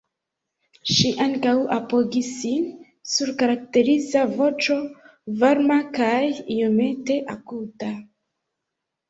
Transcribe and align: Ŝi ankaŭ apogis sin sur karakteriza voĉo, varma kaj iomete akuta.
Ŝi 0.91 1.09
ankaŭ 1.25 1.51
apogis 1.75 2.31
sin 2.37 2.63
sur 3.11 3.31
karakteriza 3.41 4.25
voĉo, 4.41 4.79
varma 5.45 5.79
kaj 6.01 6.25
iomete 6.57 7.21
akuta. 7.37 7.93